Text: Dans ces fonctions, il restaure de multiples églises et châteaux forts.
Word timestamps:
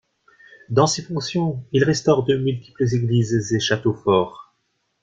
Dans 0.71 0.87
ces 0.87 1.03
fonctions, 1.03 1.63
il 1.73 1.83
restaure 1.83 2.23
de 2.25 2.35
multiples 2.35 2.85
églises 2.91 3.53
et 3.53 3.59
châteaux 3.59 3.93
forts. 3.93 4.51